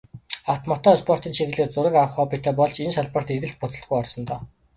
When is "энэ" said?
2.83-2.93